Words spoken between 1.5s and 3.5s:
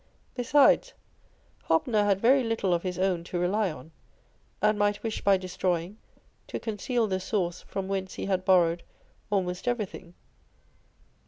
Hoj)pner had very little of his own to